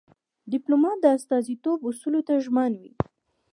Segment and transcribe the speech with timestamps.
[0.51, 2.91] ډيپلومات د استازیتوب اصولو ته ژمن وي.